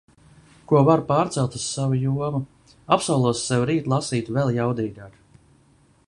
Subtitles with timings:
[0.69, 2.39] Ko varu pārcelt uz savu jomu...
[2.97, 5.21] Apsolos sev rīt lasīt vēl jaudīgāk.